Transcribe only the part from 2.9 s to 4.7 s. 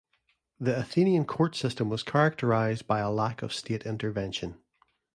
a lack of state intervention.